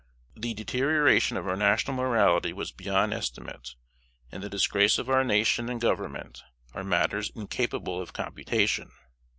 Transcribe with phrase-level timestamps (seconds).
[0.35, 3.75] The deterioration of our national morality was beyond estimate,
[4.31, 6.41] and the disgrace of our nation and government
[6.73, 8.89] are matters incapable of computation.